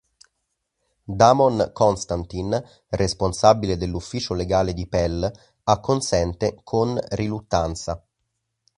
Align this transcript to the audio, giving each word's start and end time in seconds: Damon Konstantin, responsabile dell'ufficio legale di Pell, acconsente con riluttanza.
Damon 1.19 1.69
Konstantin, 1.73 2.59
responsabile 2.87 3.77
dell'ufficio 3.77 4.33
legale 4.33 4.73
di 4.73 4.87
Pell, 4.87 5.31
acconsente 5.65 6.59
con 6.63 6.99
riluttanza. 7.09 8.03